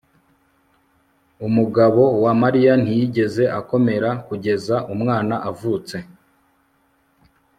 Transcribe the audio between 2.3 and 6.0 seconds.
mariya ntiyigeze akomera kugeza umwana avutse